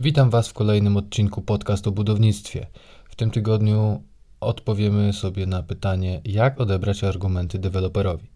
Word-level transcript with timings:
Witam 0.00 0.30
Was 0.30 0.48
w 0.48 0.52
kolejnym 0.52 0.96
odcinku 0.96 1.42
podcastu 1.42 1.90
o 1.90 1.92
budownictwie. 1.92 2.66
W 3.10 3.16
tym 3.16 3.30
tygodniu 3.30 4.02
odpowiemy 4.40 5.12
sobie 5.12 5.46
na 5.46 5.62
pytanie, 5.62 6.20
jak 6.24 6.60
odebrać 6.60 7.04
argumenty 7.04 7.58
deweloperowi. 7.58 8.26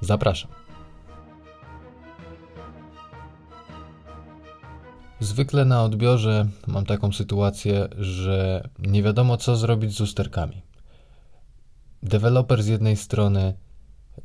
Zapraszam. 0.00 0.50
Zwykle 5.20 5.64
na 5.64 5.84
odbiorze 5.84 6.48
mam 6.66 6.86
taką 6.86 7.12
sytuację, 7.12 7.88
że 7.98 8.68
nie 8.78 9.02
wiadomo 9.02 9.36
co 9.36 9.56
zrobić 9.56 9.96
z 9.96 10.00
usterkami. 10.00 10.62
Deweloper 12.02 12.62
z 12.62 12.66
jednej 12.66 12.96
strony 12.96 13.54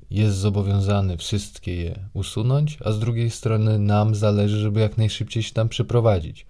jest 0.09 0.37
zobowiązany 0.37 1.17
wszystkie 1.17 1.75
je 1.75 1.99
usunąć, 2.13 2.77
a 2.85 2.91
z 2.91 2.99
drugiej 2.99 3.29
strony 3.29 3.79
nam 3.79 4.15
zależy, 4.15 4.57
żeby 4.57 4.79
jak 4.79 4.97
najszybciej 4.97 5.43
się 5.43 5.53
tam 5.53 5.69
przeprowadzić. 5.69 6.45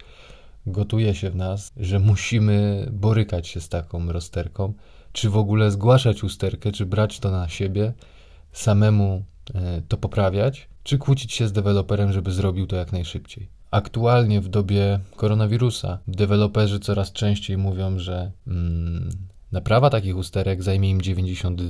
Gotuje 0.66 1.16
się 1.16 1.30
w 1.30 1.36
nas, 1.36 1.72
że 1.78 2.00
musimy 2.00 2.88
borykać 2.92 3.48
się 3.48 3.62
z 3.62 3.70
taką 3.70 4.12
rozterką, 4.12 4.74
czy 5.12 5.30
w 5.30 5.38
ogóle 5.38 5.72
zgłaszać 5.72 6.24
usterkę, 6.24 6.72
czy 6.72 6.86
brać 6.86 7.20
to 7.20 7.32
na 7.32 7.50
siebie, 7.50 7.94
samemu 8.52 9.24
e, 9.56 9.82
to 9.88 9.98
poprawiać, 9.98 10.68
czy 10.84 10.98
kłócić 10.98 11.34
się 11.34 11.48
z 11.48 11.52
deweloperem, 11.52 12.14
żeby 12.14 12.32
zrobił 12.32 12.68
to 12.68 12.76
jak 12.76 12.92
najszybciej. 12.92 13.48
Aktualnie 13.72 14.42
w 14.42 14.48
dobie 14.48 15.00
koronawirusa 15.16 16.00
deweloperzy 16.08 16.80
coraz 16.80 17.12
częściej 17.12 17.58
mówią, 17.58 18.00
że 18.00 18.32
mm, 18.48 19.10
Naprawa 19.52 19.90
takich 19.90 20.18
usterek 20.18 20.64
zajmie 20.64 20.90
im 20.90 21.02
90, 21.02 21.62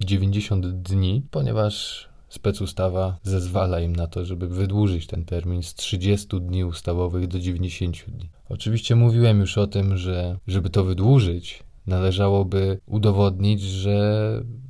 90 0.00 0.66
dni, 0.66 1.22
ponieważ 1.30 2.08
specustawa 2.28 3.18
zezwala 3.22 3.80
im 3.80 3.96
na 3.96 4.06
to, 4.06 4.24
żeby 4.24 4.48
wydłużyć 4.48 5.06
ten 5.06 5.24
termin 5.24 5.62
z 5.62 5.74
30 5.74 6.40
dni 6.40 6.64
ustawowych 6.64 7.26
do 7.26 7.40
90 7.40 8.04
dni. 8.08 8.30
Oczywiście 8.48 8.96
mówiłem 8.96 9.40
już 9.40 9.58
o 9.58 9.66
tym, 9.66 9.96
że 9.96 10.38
żeby 10.46 10.70
to 10.70 10.84
wydłużyć, 10.84 11.62
należałoby 11.86 12.78
udowodnić, 12.86 13.60
że 13.60 14.22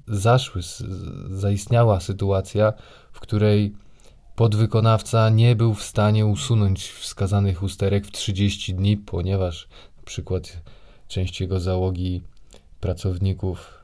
zaszły, 0.08 0.62
zaistniała 1.30 2.00
sytuacja, 2.00 2.72
w 3.12 3.20
której 3.20 3.72
podwykonawca 4.36 5.30
nie 5.30 5.56
był 5.56 5.74
w 5.74 5.82
stanie 5.82 6.26
usunąć 6.26 6.88
wskazanych 6.88 7.62
usterek 7.62 8.06
w 8.06 8.12
30 8.12 8.74
dni, 8.74 8.96
ponieważ 8.96 9.68
na 9.96 10.02
przykład 10.02 10.62
część 11.12 11.40
jego 11.40 11.60
załogi 11.60 12.22
pracowników 12.80 13.80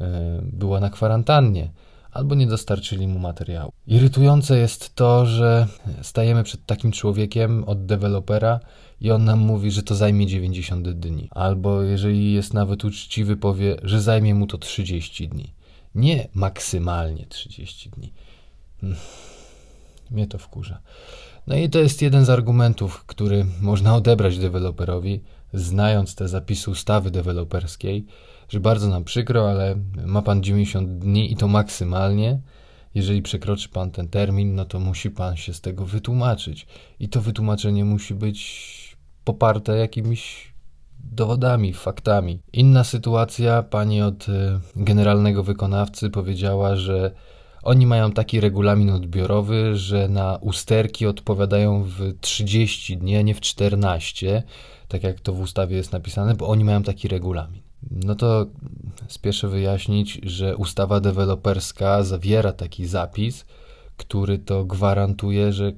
e, 0.00 0.40
była 0.42 0.80
na 0.80 0.90
kwarantannie 0.90 1.70
albo 2.12 2.34
nie 2.34 2.46
dostarczyli 2.46 3.08
mu 3.08 3.18
materiału. 3.18 3.72
Irytujące 3.86 4.58
jest 4.58 4.94
to, 4.94 5.26
że 5.26 5.66
stajemy 6.02 6.42
przed 6.44 6.66
takim 6.66 6.92
człowiekiem 6.92 7.64
od 7.64 7.86
dewelopera 7.86 8.60
i 9.00 9.10
on 9.10 9.24
nam 9.24 9.38
mówi, 9.38 9.70
że 9.70 9.82
to 9.82 9.94
zajmie 9.94 10.26
90 10.26 10.88
dni. 10.88 11.28
Albo 11.30 11.82
jeżeli 11.82 12.32
jest 12.32 12.54
nawet 12.54 12.84
uczciwy, 12.84 13.36
powie, 13.36 13.76
że 13.82 14.00
zajmie 14.00 14.34
mu 14.34 14.46
to 14.46 14.58
30 14.58 15.28
dni. 15.28 15.54
Nie 15.94 16.28
maksymalnie 16.34 17.26
30 17.26 17.90
dni. 17.90 18.12
Mnie 20.10 20.26
to 20.26 20.38
wkurza. 20.38 20.80
No 21.46 21.56
i 21.56 21.70
to 21.70 21.78
jest 21.78 22.02
jeden 22.02 22.24
z 22.24 22.30
argumentów, 22.30 23.04
który 23.04 23.46
można 23.60 23.96
odebrać 23.96 24.38
deweloperowi, 24.38 25.20
znając 25.52 26.14
te 26.14 26.28
zapisy 26.28 26.70
ustawy 26.70 27.10
deweloperskiej, 27.10 28.06
że 28.48 28.60
bardzo 28.60 28.88
nam 28.88 29.04
przykro, 29.04 29.50
ale 29.50 29.76
ma 30.06 30.22
pan 30.22 30.42
90 30.42 30.98
dni 30.98 31.32
i 31.32 31.36
to 31.36 31.48
maksymalnie. 31.48 32.40
Jeżeli 32.94 33.22
przekroczy 33.22 33.68
pan 33.68 33.90
ten 33.90 34.08
termin, 34.08 34.54
no 34.54 34.64
to 34.64 34.80
musi 34.80 35.10
pan 35.10 35.36
się 35.36 35.54
z 35.54 35.60
tego 35.60 35.84
wytłumaczyć. 35.84 36.66
I 37.00 37.08
to 37.08 37.20
wytłumaczenie 37.20 37.84
musi 37.84 38.14
być 38.14 38.96
poparte 39.24 39.76
jakimiś 39.76 40.52
dowodami, 41.00 41.72
faktami. 41.72 42.40
Inna 42.52 42.84
sytuacja, 42.84 43.62
pani 43.62 44.02
od 44.02 44.28
y, 44.28 44.32
generalnego 44.76 45.42
wykonawcy 45.42 46.10
powiedziała, 46.10 46.76
że 46.76 47.10
oni 47.62 47.86
mają 47.86 48.12
taki 48.12 48.40
regulamin 48.40 48.90
odbiorowy, 48.90 49.76
że 49.76 50.08
na 50.08 50.38
usterki 50.40 51.06
odpowiadają 51.06 51.82
w 51.82 52.14
30 52.20 52.96
dni, 52.96 53.16
a 53.16 53.22
nie 53.22 53.34
w 53.34 53.40
14, 53.40 54.42
tak 54.88 55.02
jak 55.02 55.20
to 55.20 55.32
w 55.32 55.40
ustawie 55.40 55.76
jest 55.76 55.92
napisane, 55.92 56.34
bo 56.34 56.48
oni 56.48 56.64
mają 56.64 56.82
taki 56.82 57.08
regulamin. 57.08 57.62
No 57.90 58.14
to 58.14 58.46
spieszę 59.08 59.48
wyjaśnić, 59.48 60.20
że 60.22 60.56
ustawa 60.56 61.00
deweloperska 61.00 62.02
zawiera 62.02 62.52
taki 62.52 62.86
zapis, 62.86 63.44
który 63.96 64.38
to 64.38 64.64
gwarantuje, 64.64 65.52
że 65.52 65.72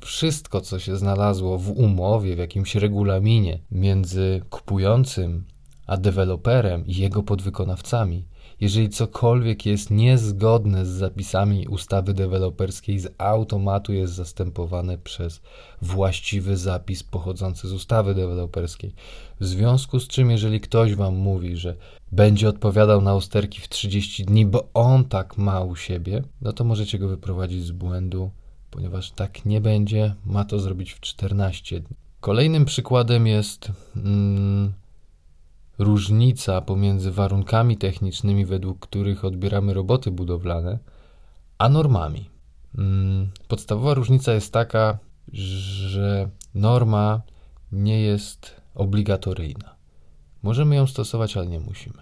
wszystko, 0.00 0.60
co 0.60 0.78
się 0.78 0.96
znalazło 0.96 1.58
w 1.58 1.70
umowie, 1.70 2.36
w 2.36 2.38
jakimś 2.38 2.74
regulaminie 2.74 3.58
między 3.70 4.42
kupującym 4.50 5.44
a 5.86 5.96
deweloperem 5.96 6.86
i 6.86 6.94
jego 6.94 7.22
podwykonawcami, 7.22 8.24
jeżeli 8.60 8.88
cokolwiek 8.88 9.66
jest 9.66 9.90
niezgodne 9.90 10.86
z 10.86 10.88
zapisami 10.88 11.68
ustawy 11.68 12.14
deweloperskiej, 12.14 12.98
z 12.98 13.14
automatu 13.18 13.92
jest 13.92 14.12
zastępowane 14.12 14.98
przez 14.98 15.40
właściwy 15.82 16.56
zapis 16.56 17.02
pochodzący 17.02 17.68
z 17.68 17.72
ustawy 17.72 18.14
deweloperskiej. 18.14 18.92
W 19.40 19.46
związku 19.46 20.00
z 20.00 20.08
czym, 20.08 20.30
jeżeli 20.30 20.60
ktoś 20.60 20.94
Wam 20.94 21.16
mówi, 21.16 21.56
że 21.56 21.76
będzie 22.12 22.48
odpowiadał 22.48 23.02
na 23.02 23.14
usterki 23.14 23.60
w 23.60 23.68
30 23.68 24.24
dni, 24.24 24.46
bo 24.46 24.68
on 24.74 25.04
tak 25.04 25.38
ma 25.38 25.60
u 25.60 25.76
siebie, 25.76 26.22
no 26.42 26.52
to 26.52 26.64
możecie 26.64 26.98
go 26.98 27.08
wyprowadzić 27.08 27.64
z 27.64 27.70
błędu, 27.70 28.30
ponieważ 28.70 29.10
tak 29.10 29.44
nie 29.44 29.60
będzie, 29.60 30.14
ma 30.24 30.44
to 30.44 30.58
zrobić 30.58 30.92
w 30.92 31.00
14 31.00 31.80
dni. 31.80 31.96
Kolejnym 32.20 32.64
przykładem 32.64 33.26
jest 33.26 33.72
mm, 33.96 34.72
różnica 35.80 36.60
pomiędzy 36.60 37.10
warunkami 37.10 37.76
technicznymi, 37.76 38.46
według 38.46 38.78
których 38.78 39.24
odbieramy 39.24 39.74
roboty 39.74 40.10
budowlane, 40.10 40.78
a 41.58 41.68
normami. 41.68 42.30
Mm, 42.78 43.30
podstawowa 43.48 43.94
różnica 43.94 44.32
jest 44.32 44.52
taka, 44.52 44.98
że 45.32 46.30
norma 46.54 47.22
nie 47.72 48.00
jest 48.00 48.60
obligatoryjna. 48.74 49.74
Możemy 50.42 50.76
ją 50.76 50.86
stosować, 50.86 51.36
ale 51.36 51.46
nie 51.46 51.60
musimy. 51.60 51.98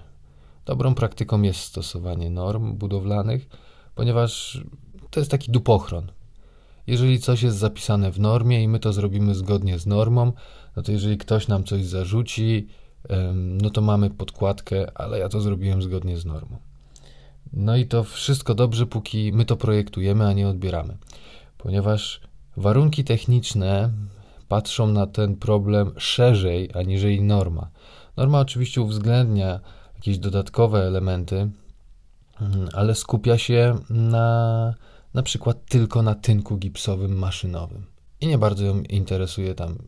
Dobrą 0.66 0.94
praktyką 0.94 1.42
jest 1.42 1.60
stosowanie 1.60 2.30
norm 2.30 2.74
budowlanych, 2.74 3.48
ponieważ 3.94 4.60
to 5.10 5.20
jest 5.20 5.30
taki 5.30 5.52
dupochron. 5.52 6.12
Jeżeli 6.86 7.20
coś 7.20 7.42
jest 7.42 7.56
zapisane 7.56 8.12
w 8.12 8.20
normie 8.20 8.62
i 8.62 8.68
my 8.68 8.78
to 8.78 8.92
zrobimy 8.92 9.34
zgodnie 9.34 9.78
z 9.78 9.86
normą, 9.86 10.32
no 10.76 10.82
to 10.82 10.92
jeżeli 10.92 11.18
ktoś 11.18 11.48
nam 11.48 11.64
coś 11.64 11.84
zarzuci, 11.84 12.68
no 13.34 13.70
to 13.70 13.80
mamy 13.80 14.10
podkładkę, 14.10 14.98
ale 14.98 15.18
ja 15.18 15.28
to 15.28 15.40
zrobiłem 15.40 15.82
zgodnie 15.82 16.18
z 16.18 16.24
normą. 16.24 16.56
No 17.52 17.76
i 17.76 17.86
to 17.86 18.04
wszystko 18.04 18.54
dobrze, 18.54 18.86
póki 18.86 19.32
my 19.32 19.44
to 19.44 19.56
projektujemy, 19.56 20.26
a 20.26 20.32
nie 20.32 20.48
odbieramy. 20.48 20.96
Ponieważ 21.58 22.20
warunki 22.56 23.04
techniczne 23.04 23.90
patrzą 24.48 24.92
na 24.92 25.06
ten 25.06 25.36
problem 25.36 25.92
szerzej 25.96 26.70
aniżeli 26.74 27.22
norma. 27.22 27.70
Norma 28.16 28.40
oczywiście 28.40 28.82
uwzględnia 28.82 29.60
jakieś 29.94 30.18
dodatkowe 30.18 30.86
elementy, 30.86 31.50
mhm, 32.40 32.68
ale 32.72 32.94
skupia 32.94 33.38
się 33.38 33.78
na 33.90 34.74
na 35.14 35.22
przykład 35.22 35.66
tylko 35.66 36.02
na 36.02 36.14
tynku 36.14 36.56
gipsowym 36.56 37.18
maszynowym. 37.18 37.86
I 38.20 38.26
nie 38.26 38.38
bardzo 38.38 38.64
ją 38.64 38.82
interesuje 38.82 39.54
tam 39.54 39.78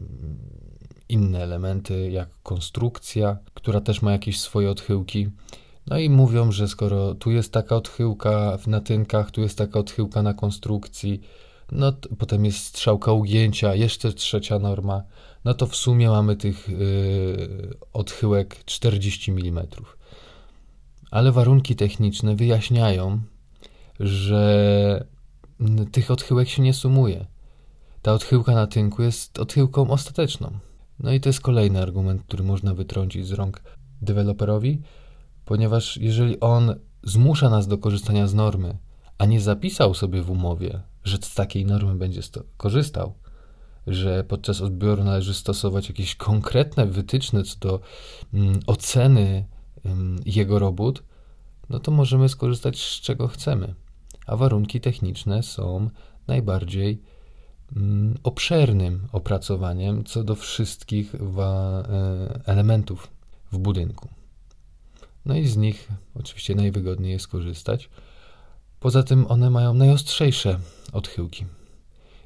inne 1.10 1.42
elementy, 1.42 2.10
jak 2.10 2.28
konstrukcja, 2.42 3.38
która 3.54 3.80
też 3.80 4.02
ma 4.02 4.12
jakieś 4.12 4.40
swoje 4.40 4.70
odchyłki. 4.70 5.28
No 5.86 5.98
i 5.98 6.10
mówią, 6.10 6.52
że 6.52 6.68
skoro 6.68 7.14
tu 7.14 7.30
jest 7.30 7.52
taka 7.52 7.76
odchyłka 7.76 8.56
w 8.58 8.66
natynkach, 8.66 9.30
tu 9.30 9.40
jest 9.40 9.58
taka 9.58 9.78
odchyłka 9.78 10.22
na 10.22 10.34
konstrukcji, 10.34 11.20
no 11.72 11.92
potem 12.18 12.44
jest 12.44 12.58
strzałka 12.58 13.12
ugięcia, 13.12 13.74
jeszcze 13.74 14.12
trzecia 14.12 14.58
norma, 14.58 15.02
no 15.44 15.54
to 15.54 15.66
w 15.66 15.76
sumie 15.76 16.08
mamy 16.08 16.36
tych 16.36 16.68
yy, 16.68 17.74
odchyłek 17.92 18.64
40 18.64 19.30
mm. 19.30 19.66
Ale 21.10 21.32
warunki 21.32 21.76
techniczne 21.76 22.36
wyjaśniają, 22.36 23.20
że 24.00 25.04
tych 25.92 26.10
odchyłek 26.10 26.48
się 26.48 26.62
nie 26.62 26.74
sumuje. 26.74 27.26
Ta 28.02 28.12
odchyłka 28.12 28.54
na 28.54 28.66
tynku 28.66 29.02
jest 29.02 29.38
odchyłką 29.38 29.90
ostateczną. 29.90 30.50
No 31.00 31.12
i 31.12 31.20
to 31.20 31.28
jest 31.28 31.40
kolejny 31.40 31.82
argument, 31.82 32.22
który 32.22 32.44
można 32.44 32.74
wytrącić 32.74 33.26
z 33.26 33.32
rąk 33.32 33.62
deweloperowi, 34.02 34.82
ponieważ 35.44 35.96
jeżeli 35.96 36.40
on 36.40 36.74
zmusza 37.02 37.50
nas 37.50 37.68
do 37.68 37.78
korzystania 37.78 38.26
z 38.26 38.34
normy, 38.34 38.78
a 39.18 39.26
nie 39.26 39.40
zapisał 39.40 39.94
sobie 39.94 40.22
w 40.22 40.30
umowie, 40.30 40.80
że 41.04 41.16
z 41.16 41.34
takiej 41.34 41.66
normy 41.66 41.94
będzie 41.94 42.20
korzystał, 42.56 43.14
że 43.86 44.24
podczas 44.24 44.60
odbioru 44.60 45.04
należy 45.04 45.34
stosować 45.34 45.88
jakieś 45.88 46.16
konkretne 46.16 46.86
wytyczne 46.86 47.42
co 47.42 47.58
do 47.58 47.80
mm, 48.34 48.60
oceny 48.66 49.46
mm, 49.84 50.18
jego 50.26 50.58
robót, 50.58 51.02
no 51.68 51.78
to 51.78 51.90
możemy 51.90 52.28
skorzystać 52.28 52.78
z 52.78 53.00
czego 53.00 53.28
chcemy. 53.28 53.74
A 54.26 54.36
warunki 54.36 54.80
techniczne 54.80 55.42
są 55.42 55.90
najbardziej 56.26 57.02
obszernym 58.22 59.08
opracowaniem 59.12 60.04
co 60.04 60.24
do 60.24 60.34
wszystkich 60.34 61.14
e, 61.14 61.18
elementów 62.46 63.08
w 63.52 63.58
budynku. 63.58 64.08
No 65.26 65.34
i 65.36 65.46
z 65.46 65.56
nich 65.56 65.88
oczywiście 66.14 66.54
najwygodniej 66.54 67.12
jest 67.12 67.28
korzystać. 67.28 67.90
Poza 68.80 69.02
tym 69.02 69.26
one 69.26 69.50
mają 69.50 69.74
najostrzejsze 69.74 70.58
odchyłki. 70.92 71.46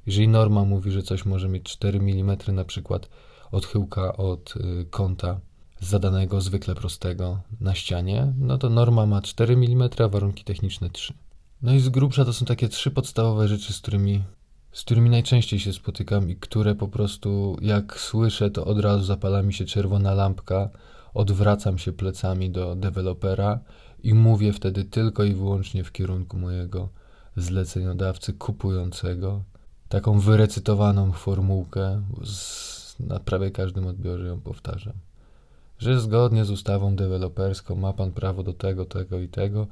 Jeżeli 0.06 0.28
norma 0.28 0.64
mówi, 0.64 0.90
że 0.90 1.02
coś 1.02 1.24
może 1.24 1.48
mieć 1.48 1.64
4 1.64 1.98
mm 1.98 2.36
na 2.48 2.64
przykład 2.64 3.08
odchyłka 3.52 4.16
od 4.16 4.54
y, 4.56 4.86
kąta 4.90 5.40
zadanego 5.80 6.40
zwykle 6.40 6.74
prostego 6.74 7.40
na 7.60 7.74
ścianie, 7.74 8.32
no 8.38 8.58
to 8.58 8.70
norma 8.70 9.06
ma 9.06 9.22
4 9.22 9.54
mm, 9.54 9.88
a 10.04 10.08
warunki 10.08 10.44
techniczne 10.44 10.90
3. 10.90 11.14
No 11.62 11.74
i 11.74 11.80
z 11.80 11.88
grubsza 11.88 12.24
to 12.24 12.32
są 12.32 12.46
takie 12.46 12.68
trzy 12.68 12.90
podstawowe 12.90 13.48
rzeczy, 13.48 13.72
z 13.72 13.80
którymi, 13.80 14.22
z 14.74 14.82
którymi 14.82 15.10
najczęściej 15.10 15.60
się 15.60 15.72
spotykam 15.72 16.30
i 16.30 16.36
które 16.36 16.74
po 16.74 16.88
prostu 16.88 17.56
jak 17.60 18.00
słyszę, 18.00 18.50
to 18.50 18.64
od 18.64 18.80
razu 18.80 19.04
zapala 19.04 19.42
mi 19.42 19.52
się 19.54 19.64
czerwona 19.64 20.14
lampka, 20.14 20.68
odwracam 21.14 21.78
się 21.78 21.92
plecami 21.92 22.50
do 22.50 22.74
dewelopera 22.74 23.60
i 24.02 24.14
mówię 24.14 24.52
wtedy 24.52 24.84
tylko 24.84 25.24
i 25.24 25.34
wyłącznie 25.34 25.84
w 25.84 25.92
kierunku 25.92 26.36
mojego 26.36 26.88
zleceniodawcy 27.36 28.32
kupującego. 28.32 29.42
Taką 29.88 30.20
wyrecytowaną 30.20 31.12
formułkę, 31.12 32.02
z, 32.24 32.96
na 33.00 33.20
prawie 33.20 33.50
każdym 33.50 33.86
odbiorze 33.86 34.26
ją 34.26 34.40
powtarzam. 34.40 34.94
Że 35.78 36.00
zgodnie 36.00 36.44
z 36.44 36.50
ustawą 36.50 36.96
deweloperską 36.96 37.74
ma 37.74 37.92
pan 37.92 38.12
prawo 38.12 38.42
do 38.42 38.52
tego, 38.52 38.84
tego 38.84 39.18
i 39.18 39.28
tego. 39.28 39.66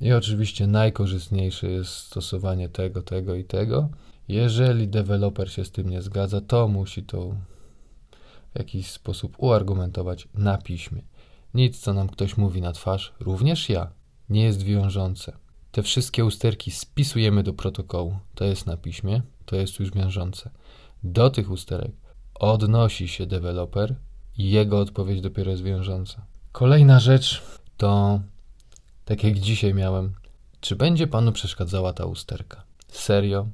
I 0.00 0.12
oczywiście 0.12 0.66
najkorzystniejsze 0.66 1.70
jest 1.70 1.90
stosowanie 1.90 2.68
tego, 2.68 3.02
tego 3.02 3.34
i 3.34 3.44
tego. 3.44 3.88
Jeżeli 4.28 4.88
deweloper 4.88 5.52
się 5.52 5.64
z 5.64 5.70
tym 5.70 5.88
nie 5.88 6.02
zgadza, 6.02 6.40
to 6.40 6.68
musi 6.68 7.02
to 7.02 7.34
w 8.54 8.58
jakiś 8.58 8.90
sposób 8.90 9.34
uargumentować 9.38 10.28
na 10.34 10.58
piśmie. 10.58 11.02
Nic, 11.54 11.80
co 11.80 11.92
nam 11.92 12.08
ktoś 12.08 12.36
mówi 12.36 12.60
na 12.60 12.72
twarz, 12.72 13.12
również 13.20 13.68
ja, 13.68 13.90
nie 14.28 14.42
jest 14.42 14.62
wiążące. 14.62 15.36
Te 15.72 15.82
wszystkie 15.82 16.24
usterki 16.24 16.70
spisujemy 16.70 17.42
do 17.42 17.52
protokołu. 17.52 18.18
To 18.34 18.44
jest 18.44 18.66
na 18.66 18.76
piśmie, 18.76 19.22
to 19.46 19.56
jest 19.56 19.78
już 19.78 19.90
wiążące. 19.90 20.50
Do 21.02 21.30
tych 21.30 21.50
usterek 21.50 21.92
odnosi 22.34 23.08
się 23.08 23.26
deweloper 23.26 23.94
i 24.38 24.50
jego 24.50 24.80
odpowiedź 24.80 25.20
dopiero 25.20 25.50
jest 25.50 25.62
wiążąca. 25.62 26.26
Kolejna 26.52 27.00
rzecz 27.00 27.42
to, 27.76 28.20
tak 29.04 29.24
jak 29.24 29.38
dzisiaj 29.38 29.74
miałem, 29.74 30.14
czy 30.60 30.76
będzie 30.76 31.06
panu 31.06 31.32
przeszkadzała 31.32 31.92
ta 31.92 32.04
usterka? 32.04 32.62
Serio? 32.88 33.48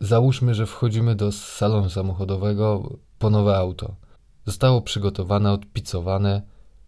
Załóżmy, 0.00 0.54
że 0.54 0.66
wchodzimy 0.66 1.14
do 1.14 1.32
salonu 1.32 1.90
samochodowego 1.90 2.98
po 3.18 3.30
nowe 3.30 3.56
auto. 3.56 3.94
Zostało 4.46 4.82
przygotowane, 4.82 5.52
odpicowane, 5.52 6.42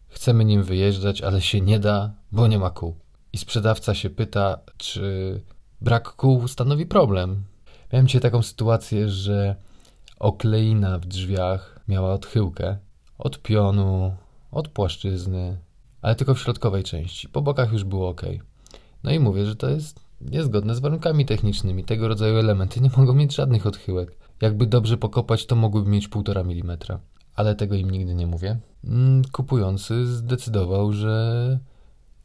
chcemy 0.09 0.45
nim 0.45 0.63
wyjeżdżać, 0.63 1.23
ale 1.23 1.41
się 1.41 1.61
nie 1.61 1.79
da, 1.79 2.15
bo 2.33 2.47
nie 2.47 2.59
ma 2.59 2.71
kół. 2.71 2.95
I 3.33 3.39
sprzedawca 3.39 3.95
się 3.95 4.11
pyta, 4.11 4.59
czy 4.77 5.41
brak 5.81 6.13
kół 6.13 6.49
stanowi 6.49 6.87
problem. 6.87 7.45
Miałem 7.93 8.07
dzisiaj 8.07 8.21
taką 8.21 8.43
sytuację, 8.43 9.09
że 9.09 9.57
okleina 10.19 10.99
w 10.99 11.07
drzwiach 11.07 11.81
miała 11.89 12.13
odchyłkę 12.13 12.79
od 13.19 13.43
pionu, 13.43 14.17
od 14.51 14.69
płaszczyzny, 14.69 15.59
ale 16.03 16.15
tylko 16.15 16.35
w 16.35 16.41
środkowej 16.41 16.85
części. 16.85 17.29
Po 17.29 17.43
bokach 17.43 17.73
już 17.73 17.85
było 17.85 18.09
ok. 18.09 18.23
No 19.05 19.11
i 19.11 19.19
mówię, 19.21 19.47
że 19.47 19.57
to 19.57 19.69
jest 19.71 20.08
niezgodne 20.21 20.75
z 20.75 20.79
warunkami 20.79 21.27
technicznymi. 21.27 21.85
Tego 21.85 22.09
rodzaju 22.09 22.37
elementy 22.37 22.81
nie 22.81 22.91
mogą 22.97 23.15
mieć 23.15 23.35
żadnych 23.35 23.67
odchyłek. 23.67 24.17
Jakby 24.43 24.67
dobrze 24.67 24.97
pokopać, 24.97 25.47
to 25.47 25.57
mogłyby 25.57 25.91
mieć 25.91 26.09
1,5 26.09 26.51
mm. 26.51 26.79
Ale 27.35 27.55
tego 27.55 27.75
im 27.75 27.91
nigdy 27.91 28.15
nie 28.15 28.27
mówię. 28.27 28.59
Mm, 28.85 29.23
kupujący 29.33 30.07
zdecydował, 30.07 30.93
że 30.93 31.59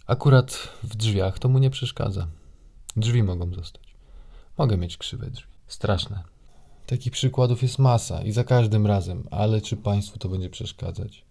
akurat 0.07 0.69
w 0.83 0.95
drzwiach 0.95 1.39
to 1.39 1.49
mu 1.49 1.59
nie 1.59 1.69
przeszkadza. 1.69 2.27
Drzwi 2.95 3.23
mogą 3.23 3.53
zostać. 3.53 3.95
Mogę 4.57 4.77
mieć 4.77 4.97
krzywe 4.97 5.29
drzwi. 5.29 5.53
Straszne. 5.67 6.23
Takich 6.85 7.13
przykładów 7.13 7.61
jest 7.61 7.79
masa 7.79 8.21
i 8.21 8.31
za 8.31 8.43
każdym 8.43 8.87
razem, 8.87 9.23
ale 9.31 9.61
czy 9.61 9.77
Państwu 9.77 10.19
to 10.19 10.29
będzie 10.29 10.49
przeszkadzać? 10.49 11.25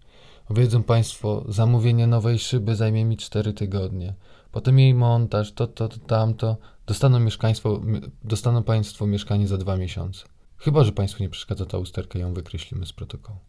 Wiedzą 0.49 0.83
Państwo, 0.83 1.43
zamówienie 1.49 2.07
nowej 2.07 2.39
szyby 2.39 2.75
zajmie 2.75 3.05
mi 3.05 3.17
4 3.17 3.53
tygodnie. 3.53 4.13
Potem 4.53 4.79
jej 4.79 4.93
montaż, 4.93 5.51
to, 5.51 5.67
to, 5.67 5.89
to 5.89 5.99
tamto. 5.99 6.57
Dostaną, 6.85 7.19
mieszkaństwo, 7.19 7.81
dostaną 8.23 8.63
Państwo 8.63 9.07
mieszkanie 9.07 9.47
za 9.47 9.57
dwa 9.57 9.77
miesiące. 9.77 10.25
Chyba, 10.57 10.83
że 10.83 10.91
Państwu 10.91 11.23
nie 11.23 11.29
przeszkadza 11.29 11.65
ta 11.65 11.77
usterka, 11.77 12.19
ją 12.19 12.33
wykreślimy 12.33 12.85
z 12.85 12.93
protokołu. 12.93 13.39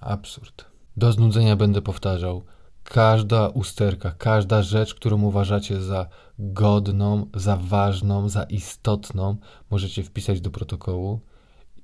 Absurd. 0.00 0.64
Do 0.96 1.12
znudzenia 1.12 1.56
będę 1.56 1.82
powtarzał. 1.82 2.42
Każda 2.84 3.48
usterka, 3.48 4.10
każda 4.10 4.62
rzecz, 4.62 4.94
którą 4.94 5.22
uważacie 5.22 5.80
za 5.80 6.06
godną, 6.38 7.26
za 7.34 7.56
ważną, 7.56 8.28
za 8.28 8.42
istotną, 8.42 9.36
możecie 9.70 10.02
wpisać 10.02 10.40
do 10.40 10.50
protokołu 10.50 11.20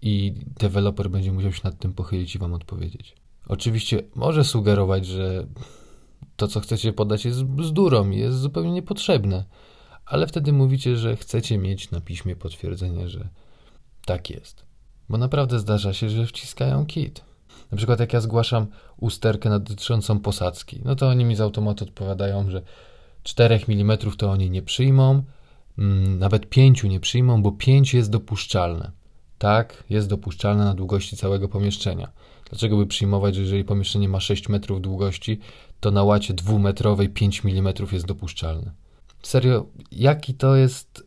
i 0.03 0.35
deweloper 0.61 1.11
będzie 1.11 1.33
musiał 1.33 1.53
się 1.53 1.61
nad 1.65 1.79
tym 1.79 1.93
pochylić 1.93 2.35
i 2.35 2.39
wam 2.39 2.55
odpowiedzieć. 2.55 3.17
Oczywiście 3.49 4.03
może 4.15 4.45
sugerować, 4.45 5.07
że 5.07 5.47
to, 6.37 6.49
co 6.49 6.61
chcecie 6.61 6.93
podać, 6.93 7.25
jest 7.25 7.45
bzdurą 7.45 8.11
i 8.11 8.19
jest 8.19 8.39
zupełnie 8.39 8.73
niepotrzebne, 8.73 9.45
ale 10.07 10.27
wtedy 10.27 10.53
mówicie, 10.53 10.97
że 10.97 11.17
chcecie 11.17 11.59
mieć 11.59 11.91
na 11.91 12.01
piśmie 12.01 12.37
potwierdzenie, 12.37 13.09
że 13.09 13.29
tak 14.05 14.31
jest. 14.31 14.65
Bo 15.09 15.19
naprawdę 15.19 15.59
zdarza 15.59 15.93
się, 15.93 16.11
że 16.11 16.27
wciskają 16.27 16.87
kit. 16.87 17.25
Na 17.71 17.77
przykład 17.77 18.01
jak 18.01 18.13
ja 18.13 18.21
zgłaszam 18.21 18.67
usterkę 19.01 19.51
dotyczącą 19.51 20.21
posadzki, 20.21 20.81
no 20.85 20.97
to 20.97 21.09
oni 21.09 21.25
mi 21.25 21.37
z 21.37 21.41
automatu 21.41 21.85
odpowiadają, 21.85 22.51
że 22.51 22.63
4 23.23 23.61
mm 23.69 23.99
to 24.19 24.31
oni 24.31 24.51
nie 24.51 24.63
przyjmą, 24.63 25.23
mm, 25.79 26.19
nawet 26.19 26.49
5 26.49 26.85
nie 26.85 27.01
przyjmą, 27.01 27.43
bo 27.43 27.53
5 27.53 27.95
jest 27.95 28.11
dopuszczalne. 28.11 28.91
Tak, 29.39 29.85
jest 29.91 30.09
dopuszczalne 30.09 30.65
na 30.65 30.75
długości 30.75 31.17
całego 31.17 31.49
pomieszczenia. 31.49 32.13
Dlaczego 32.51 32.77
by 32.77 32.87
przyjmować, 32.87 33.35
że 33.35 33.41
jeżeli 33.41 33.65
pomieszczenie 33.65 34.09
ma 34.09 34.21
6 34.21 34.49
metrów 34.49 34.81
długości, 34.81 35.41
to 35.81 35.91
na 35.91 36.03
łacie 36.03 36.35
dwumetrowej 36.35 37.09
5 37.09 37.43
mm 37.45 37.75
jest 37.93 38.07
dopuszczalne? 38.07 38.73
Serio, 39.23 39.67
jaki 39.93 40.35
to 40.35 40.57
jest, 40.57 41.07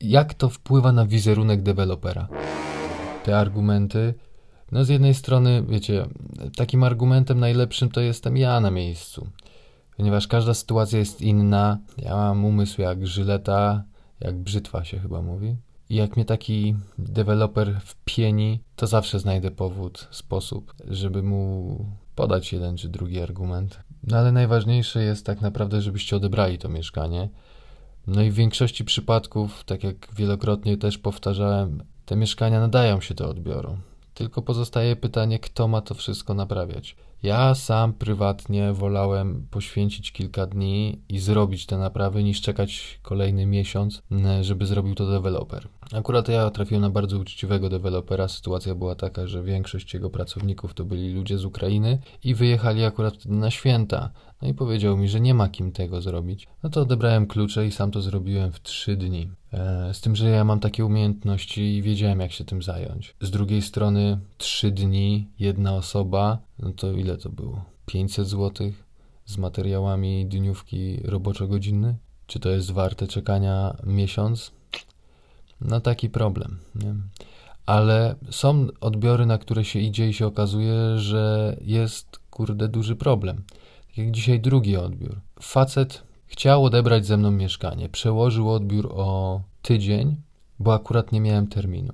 jak 0.00 0.34
to 0.34 0.48
wpływa 0.48 0.92
na 0.92 1.06
wizerunek 1.06 1.62
dewelopera? 1.62 2.28
Te 3.24 3.38
argumenty 3.38 4.14
no 4.72 4.84
z 4.84 4.88
jednej 4.88 5.14
strony, 5.14 5.64
wiecie, 5.68 6.06
takim 6.56 6.84
argumentem 6.84 7.40
najlepszym 7.40 7.88
to 7.88 8.00
jestem 8.00 8.36
ja 8.36 8.60
na 8.60 8.70
miejscu. 8.70 9.28
Ponieważ 9.96 10.26
każda 10.26 10.54
sytuacja 10.54 10.98
jest 10.98 11.20
inna. 11.20 11.78
Ja 11.98 12.16
mam 12.16 12.44
umysł 12.44 12.82
jak 12.82 13.06
żyleta, 13.06 13.84
jak 14.20 14.36
brzytwa 14.36 14.84
się 14.84 14.98
chyba 14.98 15.22
mówi. 15.22 15.56
I 15.90 15.94
jak 15.94 16.16
mnie 16.16 16.24
taki 16.24 16.76
deweloper 16.98 17.80
wpieni, 17.80 18.60
to 18.76 18.86
zawsze 18.86 19.18
znajdę 19.18 19.50
powód, 19.50 20.08
sposób, 20.10 20.74
żeby 20.88 21.22
mu 21.22 21.84
podać 22.18 22.52
jeden 22.52 22.76
czy 22.76 22.88
drugi 22.88 23.20
argument. 23.20 23.80
No 24.02 24.16
ale 24.16 24.32
najważniejsze 24.32 25.02
jest 25.02 25.26
tak 25.26 25.40
naprawdę, 25.40 25.82
żebyście 25.82 26.16
odebrali 26.16 26.58
to 26.58 26.68
mieszkanie. 26.68 27.28
No 28.06 28.22
i 28.22 28.30
w 28.30 28.34
większości 28.34 28.84
przypadków, 28.84 29.64
tak 29.64 29.84
jak 29.84 30.14
wielokrotnie 30.14 30.76
też 30.76 30.98
powtarzałem, 30.98 31.82
te 32.06 32.16
mieszkania 32.16 32.60
nadają 32.60 33.00
się 33.00 33.14
do 33.14 33.28
odbioru. 33.28 33.76
Tylko 34.14 34.42
pozostaje 34.42 34.96
pytanie, 34.96 35.38
kto 35.38 35.68
ma 35.68 35.80
to 35.80 35.94
wszystko 35.94 36.34
naprawiać. 36.34 36.96
Ja 37.22 37.54
sam 37.54 37.92
prywatnie 37.92 38.72
wolałem 38.72 39.46
poświęcić 39.50 40.12
kilka 40.12 40.46
dni 40.46 41.02
i 41.08 41.18
zrobić 41.18 41.66
te 41.66 41.78
naprawy, 41.78 42.24
niż 42.24 42.40
czekać 42.40 43.00
kolejny 43.02 43.46
miesiąc, 43.46 44.02
żeby 44.40 44.66
zrobił 44.66 44.94
to 44.94 45.06
deweloper. 45.06 45.68
Akurat 45.92 46.28
ja 46.28 46.50
trafiłem 46.50 46.82
na 46.82 46.90
bardzo 46.90 47.18
uczciwego 47.18 47.68
dewelopera. 47.68 48.28
Sytuacja 48.28 48.74
była 48.74 48.94
taka, 48.94 49.26
że 49.26 49.42
większość 49.42 49.94
jego 49.94 50.10
pracowników 50.10 50.74
to 50.74 50.84
byli 50.84 51.12
ludzie 51.12 51.38
z 51.38 51.44
Ukrainy 51.44 51.98
i 52.24 52.34
wyjechali 52.34 52.84
akurat 52.84 53.26
na 53.26 53.50
święta. 53.50 54.10
No 54.42 54.48
i 54.48 54.54
powiedział 54.54 54.96
mi, 54.96 55.08
że 55.08 55.20
nie 55.20 55.34
ma 55.34 55.48
kim 55.48 55.72
tego 55.72 56.00
zrobić. 56.00 56.48
No 56.62 56.70
to 56.70 56.80
odebrałem 56.80 57.26
klucze 57.26 57.66
i 57.66 57.70
sam 57.70 57.90
to 57.90 58.02
zrobiłem 58.02 58.52
w 58.52 58.62
trzy 58.62 58.96
dni. 58.96 59.30
E, 59.52 59.94
z 59.94 60.00
tym, 60.00 60.16
że 60.16 60.28
ja 60.28 60.44
mam 60.44 60.60
takie 60.60 60.84
umiejętności 60.84 61.76
i 61.76 61.82
wiedziałem, 61.82 62.20
jak 62.20 62.32
się 62.32 62.44
tym 62.44 62.62
zająć. 62.62 63.14
Z 63.20 63.30
drugiej 63.30 63.62
strony, 63.62 64.18
trzy 64.38 64.70
dni, 64.70 65.28
jedna 65.38 65.74
osoba, 65.74 66.38
no 66.58 66.72
to 66.72 66.92
ile 66.92 67.16
to 67.16 67.30
było? 67.30 67.64
500 67.86 68.28
zł 68.28 68.72
z 69.26 69.38
materiałami 69.38 70.26
dniówki 70.26 71.00
roboczo-godzinny? 71.04 71.94
Czy 72.26 72.40
to 72.40 72.48
jest 72.48 72.70
warte 72.70 73.06
czekania 73.06 73.76
miesiąc? 73.84 74.52
No 75.60 75.80
taki 75.80 76.10
problem. 76.10 76.58
Nie? 76.74 76.94
Ale 77.66 78.14
są 78.30 78.66
odbiory, 78.80 79.26
na 79.26 79.38
które 79.38 79.64
się 79.64 79.78
idzie 79.78 80.08
i 80.08 80.14
się 80.14 80.26
okazuje, 80.26 80.98
że 80.98 81.56
jest 81.60 82.18
kurde 82.30 82.68
duży 82.68 82.96
problem. 82.96 83.42
Tak 83.86 83.98
jak 83.98 84.10
dzisiaj 84.10 84.40
drugi 84.40 84.76
odbiór. 84.76 85.20
Facet 85.42 86.02
chciał 86.28 86.64
odebrać 86.64 87.06
ze 87.06 87.16
mną 87.16 87.30
mieszkanie. 87.30 87.88
Przełożył 87.88 88.50
odbiór 88.50 88.92
o 88.92 89.40
tydzień, 89.62 90.16
bo 90.58 90.74
akurat 90.74 91.12
nie 91.12 91.20
miałem 91.20 91.46
terminu. 91.46 91.92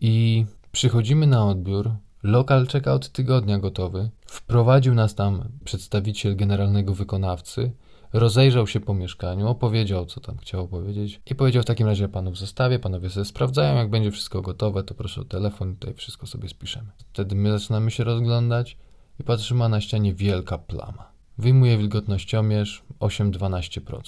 I 0.00 0.44
przychodzimy 0.72 1.26
na 1.26 1.46
odbiór, 1.46 1.90
lokal 2.22 2.66
czeka 2.66 2.92
od 2.92 3.08
tygodnia 3.08 3.58
gotowy. 3.58 4.10
Wprowadził 4.26 4.94
nas 4.94 5.14
tam 5.14 5.48
przedstawiciel 5.64 6.36
generalnego 6.36 6.94
wykonawcy, 6.94 7.72
rozejrzał 8.12 8.66
się 8.66 8.80
po 8.80 8.94
mieszkaniu, 8.94 9.48
opowiedział, 9.48 10.06
co 10.06 10.20
tam 10.20 10.36
chciał 10.36 10.68
powiedzieć 10.68 11.20
i 11.30 11.34
powiedział 11.34 11.62
w 11.62 11.66
takim 11.66 11.86
razie 11.86 12.08
panów 12.08 12.38
zostawię, 12.38 12.78
panowie 12.78 13.10
sobie 13.10 13.24
sprawdzają, 13.24 13.76
jak 13.76 13.90
będzie 13.90 14.10
wszystko 14.10 14.42
gotowe, 14.42 14.82
to 14.82 14.94
proszę 14.94 15.20
o 15.20 15.24
telefon, 15.24 15.76
tutaj 15.76 15.94
wszystko 15.94 16.26
sobie 16.26 16.48
spiszemy. 16.48 16.88
Wtedy 17.12 17.34
my 17.34 17.58
zaczynamy 17.58 17.90
się 17.90 18.04
rozglądać 18.04 18.76
i 19.20 19.24
patrzymy, 19.24 19.68
na 19.68 19.80
ścianie 19.80 20.14
wielka 20.14 20.58
plama. 20.58 21.15
Wyjmuje 21.38 21.78
wilgotnościomierz 21.78 22.82
8-12%. 23.00 24.00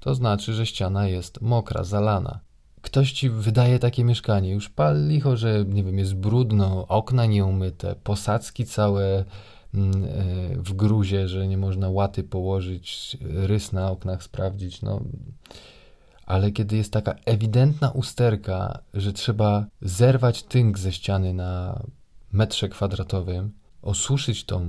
To 0.00 0.14
znaczy, 0.14 0.54
że 0.54 0.66
ściana 0.66 1.08
jest 1.08 1.40
mokra, 1.40 1.84
zalana. 1.84 2.40
Ktoś 2.82 3.12
ci 3.12 3.30
wydaje 3.30 3.78
takie 3.78 4.04
mieszkanie, 4.04 4.50
już 4.50 4.68
pal 4.68 5.08
licho, 5.08 5.36
że 5.36 5.64
nie 5.68 5.84
wiem, 5.84 5.98
jest 5.98 6.14
brudno, 6.14 6.86
okna 6.88 7.26
nieumyte, 7.26 7.94
posadzki 8.04 8.64
całe 8.64 9.24
mm, 9.74 10.04
e, 10.04 10.08
w 10.56 10.72
gruzie, 10.72 11.28
że 11.28 11.48
nie 11.48 11.58
można 11.58 11.90
łaty 11.90 12.22
położyć, 12.22 13.16
rys 13.20 13.72
na 13.72 13.90
oknach 13.90 14.22
sprawdzić, 14.22 14.82
no. 14.82 15.00
Ale 16.26 16.50
kiedy 16.50 16.76
jest 16.76 16.92
taka 16.92 17.14
ewidentna 17.24 17.90
usterka, 17.90 18.78
że 18.94 19.12
trzeba 19.12 19.66
zerwać 19.82 20.42
tynk 20.42 20.78
ze 20.78 20.92
ściany 20.92 21.34
na 21.34 21.82
metrze 22.32 22.68
kwadratowym, 22.68 23.52
osuszyć 23.82 24.44
tą 24.44 24.68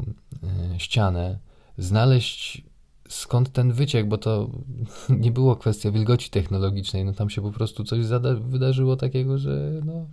y, 0.75 0.79
ścianę, 0.79 1.39
znaleźć 1.77 2.63
skąd 3.09 3.51
ten 3.51 3.71
wyciek, 3.71 4.07
bo 4.07 4.17
to 4.17 4.49
nie 5.09 5.31
było 5.31 5.55
kwestia 5.55 5.91
wilgoci 5.91 6.29
technologicznej, 6.29 7.05
no 7.05 7.13
tam 7.13 7.29
się 7.29 7.41
po 7.41 7.51
prostu 7.51 7.83
coś 7.83 7.99
wydarzyło 8.39 8.95
takiego, 8.95 9.37
że 9.37 9.71
no, 9.85 10.05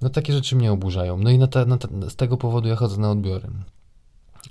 no 0.00 0.08
takie 0.08 0.32
rzeczy 0.32 0.56
mnie 0.56 0.72
oburzają. 0.72 1.18
No 1.18 1.30
i 1.30 1.38
na 1.38 1.46
ta, 1.46 1.64
na 1.64 1.78
ta, 1.78 1.88
z 2.10 2.16
tego 2.16 2.36
powodu 2.36 2.68
ja 2.68 2.76
chodzę 2.76 2.96
na 3.00 3.10
odbiory. 3.10 3.48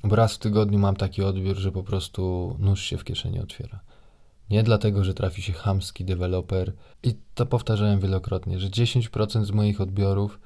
Bo 0.04 0.16
raz 0.16 0.34
w 0.34 0.38
tygodniu 0.38 0.80
mam 0.80 0.96
taki 0.96 1.24
odbiór, 1.24 1.58
że 1.58 1.72
po 1.72 1.84
prostu 1.84 2.56
nóż 2.60 2.82
się 2.82 2.98
w 2.98 3.04
kieszeni 3.04 3.40
otwiera. 3.40 3.80
Nie 4.50 4.64
dlatego, 4.64 5.04
że 5.04 5.14
trafi 5.14 5.42
się 5.42 5.54
chamski 5.54 6.06
deweloper 6.06 6.74
i 7.04 7.16
to 7.34 7.46
powtarzałem 7.46 8.00
wielokrotnie, 8.00 8.60
że 8.60 8.70
10% 8.70 9.46
z 9.46 9.52
moich 9.52 9.82
odbiorów 9.82 10.40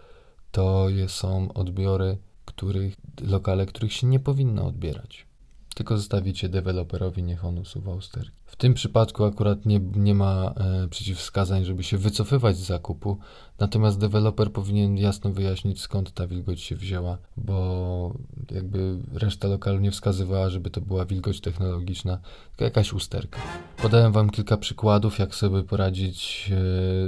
to 0.51 0.87
są 1.07 1.53
odbiory, 1.53 2.17
których, 2.45 2.95
lokale, 3.21 3.65
których 3.65 3.93
się 3.93 4.07
nie 4.07 4.19
powinno 4.19 4.65
odbierać 4.65 5.25
tylko 5.73 5.97
zostawicie 5.97 6.49
deweloperowi, 6.49 7.23
niech 7.23 7.45
on 7.45 7.57
usuwa 7.57 7.95
usterki. 7.95 8.42
W 8.53 8.55
tym 8.55 8.73
przypadku 8.73 9.23
akurat 9.23 9.65
nie, 9.65 9.79
nie 9.79 10.15
ma 10.15 10.53
e, 10.57 10.87
przeciwwskazań, 10.87 11.65
żeby 11.65 11.83
się 11.83 11.97
wycofywać 11.97 12.57
z 12.57 12.65
zakupu, 12.65 13.17
natomiast 13.59 13.99
deweloper 13.99 14.51
powinien 14.51 14.97
jasno 14.97 15.31
wyjaśnić, 15.31 15.81
skąd 15.81 16.11
ta 16.11 16.27
wilgoć 16.27 16.61
się 16.61 16.75
wzięła, 16.75 17.17
bo 17.37 18.13
jakby 18.51 18.97
reszta 19.13 19.47
lokalu 19.47 19.79
nie 19.79 19.91
wskazywała, 19.91 20.49
żeby 20.49 20.69
to 20.69 20.81
była 20.81 21.05
wilgoć 21.05 21.41
technologiczna, 21.41 22.19
tylko 22.49 22.63
jakaś 22.63 22.93
usterka. 22.93 23.39
Podałem 23.81 24.11
Wam 24.11 24.29
kilka 24.29 24.57
przykładów, 24.57 25.19
jak 25.19 25.35
sobie 25.35 25.63
poradzić 25.63 26.49
e, 26.51 26.55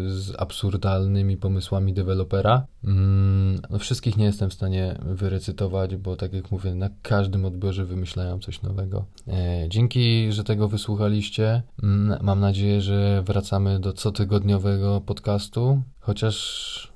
z 0.10 0.34
absurdalnymi 0.38 1.38
pomysłami 1.38 1.94
dewelopera. 1.94 2.66
Mm, 2.84 3.62
no 3.70 3.80
wszystkich 3.80 4.18
nie 4.18 4.26
jestem 4.26 4.50
w 4.50 4.54
stanie 4.54 5.00
wyrecytować, 5.06 5.96
bo 5.96 6.16
tak 6.16 6.34
jak 6.34 6.52
mówię, 6.52 6.76
na 6.76 6.90
każdym 7.02 7.46
odbiorze 7.46 7.86
wymyślają 7.86 8.40
coś 8.40 8.62
nowego. 8.62 9.06
E, 9.28 9.66
dzięki, 9.70 10.32
że 10.32 10.44
tego 10.44 10.68
wysłuchaliście. 10.68 11.35
Mm, 11.84 12.18
mam 12.22 12.40
nadzieję, 12.40 12.82
że 12.82 13.24
wracamy 13.24 13.80
do 13.80 13.94
cotygodniowego 13.94 15.02
podcastu, 15.02 15.82
chociaż 16.00 16.96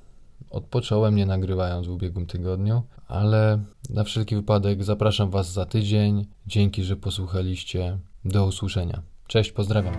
odpocząłem 0.50 1.16
nie 1.16 1.26
nagrywając 1.26 1.86
w 1.86 1.90
ubiegłym 1.90 2.26
tygodniu, 2.26 2.82
ale 3.08 3.58
na 3.90 4.04
wszelki 4.04 4.36
wypadek 4.36 4.84
zapraszam 4.84 5.30
Was 5.30 5.52
za 5.52 5.66
tydzień. 5.66 6.26
Dzięki, 6.46 6.84
że 6.84 6.96
posłuchaliście. 6.96 7.98
Do 8.24 8.46
usłyszenia. 8.46 9.02
Cześć, 9.26 9.52
pozdrawiam. 9.52 9.94